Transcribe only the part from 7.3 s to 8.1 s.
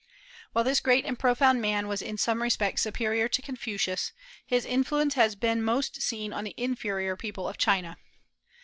of China.